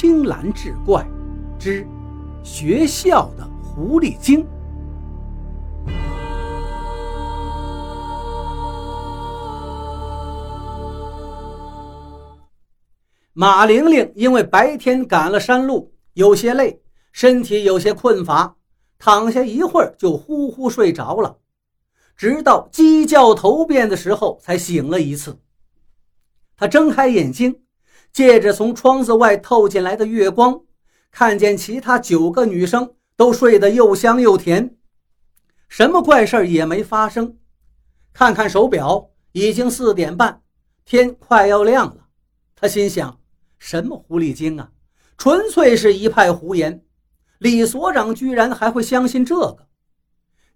[0.00, 1.06] 青蓝志怪
[1.58, 1.86] 之
[2.42, 4.46] 学校的狐狸精。
[13.34, 16.80] 马玲玲因为白天赶了山路，有些累，
[17.12, 18.56] 身体有些困乏，
[18.98, 21.36] 躺下一会儿就呼呼睡着了，
[22.16, 25.38] 直到鸡叫头遍的时候才醒了一次。
[26.56, 27.54] 她睁开眼睛。
[28.12, 30.60] 借着从窗子外透进来的月光，
[31.10, 34.76] 看见其他九个女生都睡得又香又甜，
[35.68, 37.38] 什么怪事也没发生。
[38.12, 40.42] 看看手表，已经四点半，
[40.84, 42.06] 天快要亮了。
[42.56, 43.20] 他心想：
[43.58, 44.70] 什么狐狸精啊，
[45.16, 46.82] 纯粹是一派胡言。
[47.38, 49.66] 李所长居然还会相信这个。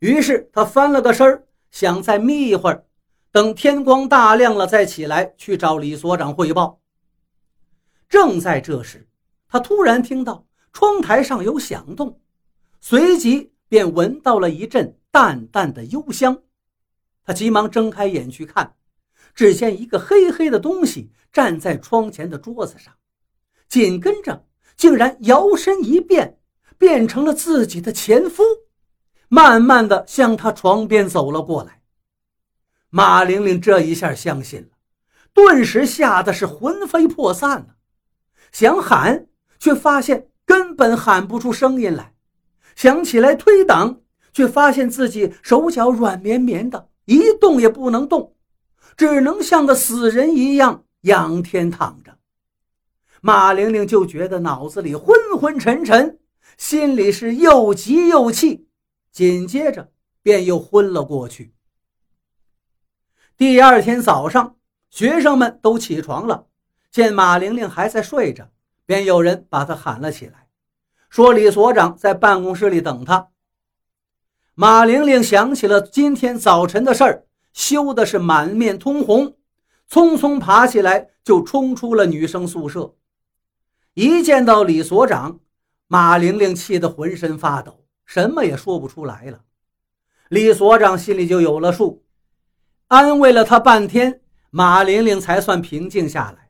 [0.00, 2.84] 于是他翻了个身，想再眯一会儿，
[3.32, 6.80] 等天光大亮了再起来去找李所长汇报。
[8.14, 9.08] 正在这时，
[9.48, 12.20] 他突然听到窗台上有响动，
[12.80, 16.40] 随即便闻到了一阵淡淡的幽香。
[17.24, 18.76] 他急忙睁开眼去看，
[19.34, 22.94] 只见一个黑黑的东西站在窗前的桌子上，
[23.68, 26.38] 紧跟着竟然摇身一变，
[26.78, 28.44] 变成了自己的前夫，
[29.26, 31.82] 慢慢的向他床边走了过来。
[32.90, 34.68] 马玲玲这一下相信了，
[35.32, 37.74] 顿时吓得是魂飞魄散了。
[38.54, 39.26] 想喊，
[39.58, 42.12] 却发现根本喊不出声音来；
[42.76, 44.00] 想起来推挡，
[44.32, 48.36] 却发现自己手脚软绵绵的，一动也不能动，
[48.96, 52.16] 只能像个死人一样仰天躺着。
[53.20, 56.20] 马玲玲就觉得脑子里昏昏沉沉，
[56.56, 58.68] 心里是又急又气，
[59.10, 59.90] 紧接着
[60.22, 61.52] 便又昏了过去。
[63.36, 64.54] 第二天早上，
[64.90, 66.46] 学生们都起床了。
[66.94, 68.52] 见马玲玲还在睡着，
[68.86, 70.46] 便有人把她喊了起来，
[71.10, 73.30] 说李所长在办公室里等她。
[74.54, 79.34] 马玲玲想起了今天早晨的事儿，羞的是满面通红，
[79.90, 82.94] 匆匆爬起来就冲出了女生宿舍。
[83.94, 85.40] 一见到李所长，
[85.88, 89.40] 马玲玲气得浑身发抖，什么也说不出来了。
[90.28, 92.04] 李所长心里就有了数，
[92.86, 96.43] 安慰了她半天，马玲玲才算平静下来。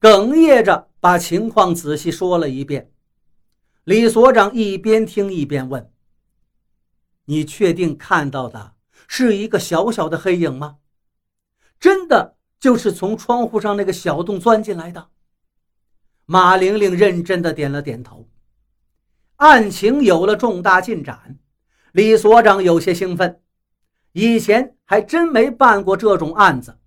[0.00, 2.90] 哽咽着把情况仔细说了一遍，
[3.84, 5.92] 李所长一边听一边问
[7.26, 8.72] ：“你确定看到的
[9.06, 10.78] 是一个小小的黑影吗？
[11.78, 15.08] 真的就是从窗户上那个小洞钻进来的？”
[16.24, 18.26] 马玲玲认真的点了点头。
[19.36, 21.38] 案情有了重大进展，
[21.92, 23.42] 李所长有些兴奋，
[24.12, 26.78] 以前还真没办过这种案子，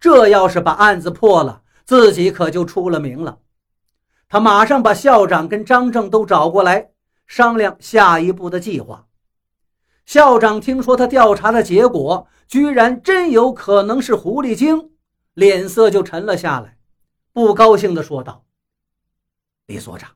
[0.00, 1.64] 这要是把案子破了。
[1.86, 3.38] 自己可就出了名了。
[4.28, 6.90] 他马上把校长跟张正都找过来，
[7.28, 9.06] 商量下一步的计划。
[10.04, 14.90] 校长听说他调查的结果居然真有可能是狐狸精，
[15.34, 16.76] 脸色就沉了下来，
[17.32, 18.44] 不高兴地说道
[19.66, 20.10] ：“李所长，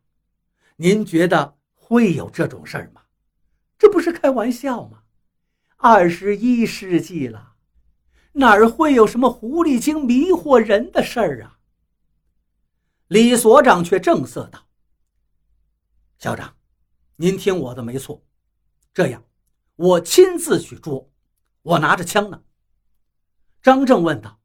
[0.77, 3.03] 您觉得会有这种事儿吗？
[3.79, 4.99] 这不是开玩笑吗？
[5.77, 7.53] 二十一世纪了，
[8.33, 11.59] 哪儿会有什么狐狸精迷惑人的事儿啊？”
[13.10, 14.69] 李所长却正色道
[16.16, 16.54] ：“校长，
[17.16, 18.22] 您听我的没错。
[18.94, 19.25] 这样，
[19.75, 21.10] 我亲自去捉，
[21.62, 22.41] 我拿着枪呢。”
[23.60, 24.38] 张正问道：“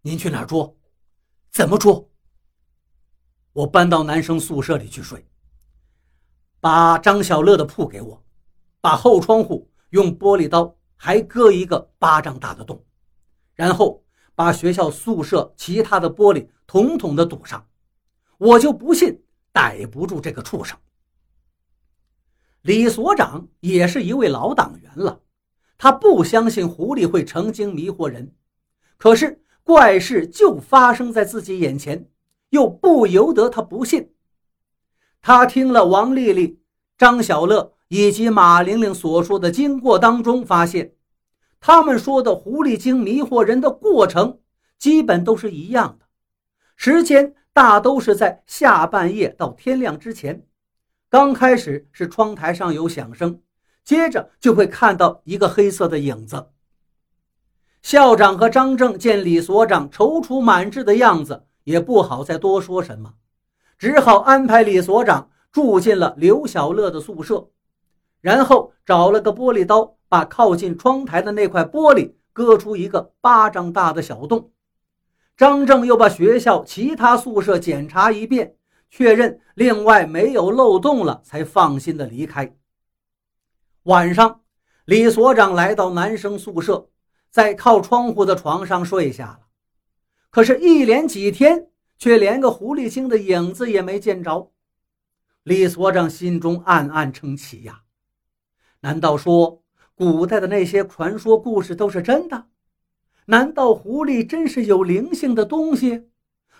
[0.00, 0.74] 您去哪儿捉？
[1.50, 2.10] 怎么捉？”
[3.52, 5.28] 我搬到男生宿舍里去睡。
[6.58, 8.24] 把张小乐的铺给我，
[8.80, 12.82] 把后窗户用玻璃刀还割一个巴掌大的洞，
[13.52, 14.02] 然后。
[14.34, 17.66] 把学校宿舍其他的玻璃统统的堵上，
[18.38, 19.22] 我就不信
[19.52, 20.78] 逮不住这个畜生。
[22.62, 25.20] 李所长也是一位老党员了，
[25.76, 28.34] 他不相信狐狸会成精迷惑人，
[28.96, 32.08] 可是怪事就发生在自己眼前，
[32.50, 34.12] 又不由得他不信。
[35.20, 36.60] 他听了王丽丽、
[36.96, 40.94] 张小乐以及马玲玲所说的经过当中，发现。
[41.64, 44.40] 他们说的狐狸精迷惑人的过程，
[44.78, 46.06] 基本都是一样的，
[46.74, 50.44] 时间大都是在下半夜到天亮之前。
[51.08, 53.40] 刚开始是窗台上有响声，
[53.84, 56.48] 接着就会看到一个黑色的影子。
[57.80, 63.14] 校长和张正见李所长踌躇满志的样子，也不好再多说什么，
[63.78, 67.50] 只好安排李所长住进了刘小乐的宿舍，
[68.22, 69.94] 然后找了个玻璃刀。
[70.12, 74.52] 把靠近窗台的那块玻璃割出一个巴掌大的小洞。
[75.38, 78.54] 张正又把学校其他宿舍检查一遍，
[78.90, 82.54] 确认另外没有漏洞了，才放心的离开。
[83.84, 84.42] 晚上，
[84.84, 86.90] 李所长来到男生宿舍，
[87.30, 89.40] 在靠窗户的床上睡下了。
[90.28, 94.52] 可是，一连几天，却连个狐狸精的影子也没见着。
[95.44, 97.80] 李所长心中暗暗称奇呀，
[98.82, 99.62] 难道说
[99.94, 102.46] 古代的那些传说故事都是真的？
[103.24, 106.08] 难道狐狸真是有灵性的东西？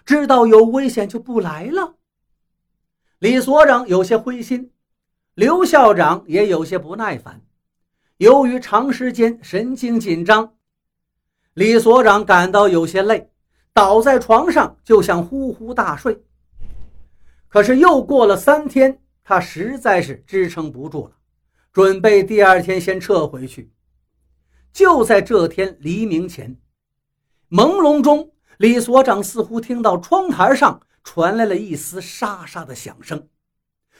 [0.04, 1.96] 知道有危险就不来了？
[3.18, 4.70] 李所长有些灰心，
[5.34, 7.40] 刘校长也有些不耐烦。
[8.18, 10.54] 由于长时间神经紧张，
[11.54, 13.28] 李所长感到有些累。
[13.74, 16.22] 倒在床上就想呼呼大睡，
[17.48, 21.14] 可是又过了三天，他实在是支撑不住了，
[21.72, 23.72] 准备第二天先撤回去。
[24.72, 26.58] 就在这天黎明前，
[27.50, 33.28] 朦胧中，李所长似乎听到窗台上传来了一丝沙沙的响声，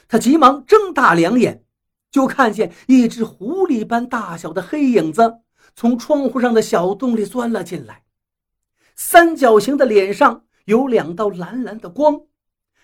[0.07, 1.63] 他急忙睁大两眼，
[2.11, 5.39] 就看见一只狐狸般大小的黑影子
[5.75, 8.03] 从窗户上的小洞里钻了进来。
[8.95, 12.21] 三角形的脸上有两道蓝蓝的光，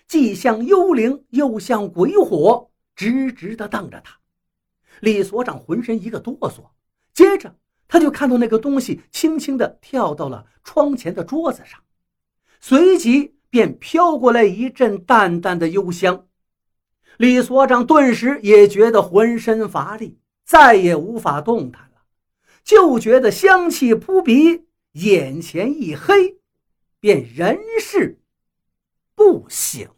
[0.06, 4.19] 既像幽灵又像鬼火，直直地瞪着他。
[4.98, 6.70] 李所长浑身一个哆嗦，
[7.14, 7.56] 接着
[7.86, 11.80] 他就看到那个东西轻轻地跳到了窗前的桌子上，
[12.60, 16.26] 随即便飘过来一阵淡淡的幽香。
[17.16, 22.02] 李所长顿时也觉得浑身乏力，再也无法动弹了，
[22.64, 24.66] 就觉得香气扑鼻。
[24.94, 26.40] 眼前一黑，
[26.98, 28.20] 便人事
[29.14, 29.88] 不省。